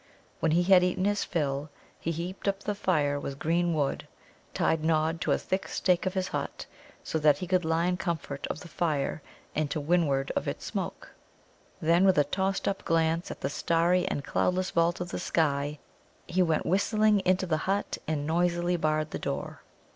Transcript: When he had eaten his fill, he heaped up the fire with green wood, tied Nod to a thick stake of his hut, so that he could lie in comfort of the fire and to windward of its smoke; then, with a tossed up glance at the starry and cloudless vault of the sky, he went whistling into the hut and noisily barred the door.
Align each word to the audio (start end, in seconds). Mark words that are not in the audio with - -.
When 0.39 0.53
he 0.53 0.63
had 0.63 0.83
eaten 0.83 1.05
his 1.05 1.23
fill, 1.23 1.69
he 1.99 2.09
heaped 2.09 2.47
up 2.47 2.61
the 2.61 2.73
fire 2.73 3.19
with 3.19 3.37
green 3.37 3.75
wood, 3.75 4.07
tied 4.51 4.83
Nod 4.83 5.21
to 5.21 5.31
a 5.31 5.37
thick 5.37 5.67
stake 5.67 6.07
of 6.07 6.15
his 6.15 6.29
hut, 6.29 6.65
so 7.03 7.19
that 7.19 7.37
he 7.37 7.45
could 7.45 7.63
lie 7.63 7.85
in 7.85 7.97
comfort 7.97 8.47
of 8.47 8.61
the 8.61 8.67
fire 8.67 9.21
and 9.53 9.69
to 9.69 9.79
windward 9.79 10.31
of 10.35 10.47
its 10.47 10.65
smoke; 10.65 11.13
then, 11.79 12.03
with 12.03 12.17
a 12.17 12.23
tossed 12.23 12.67
up 12.67 12.83
glance 12.83 13.29
at 13.29 13.41
the 13.41 13.49
starry 13.51 14.07
and 14.07 14.23
cloudless 14.23 14.71
vault 14.71 15.01
of 15.01 15.09
the 15.09 15.19
sky, 15.19 15.77
he 16.25 16.41
went 16.41 16.65
whistling 16.65 17.19
into 17.19 17.45
the 17.45 17.57
hut 17.69 17.99
and 18.07 18.25
noisily 18.25 18.77
barred 18.77 19.11
the 19.11 19.19
door. 19.19 19.61